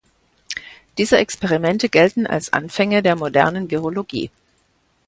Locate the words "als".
2.25-2.51